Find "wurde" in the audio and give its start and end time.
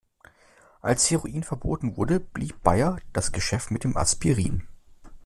1.95-2.19